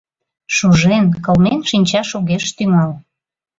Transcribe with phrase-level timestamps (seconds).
[0.55, 2.91] Шужен, кылмен шинчаш огеш тӱҥал.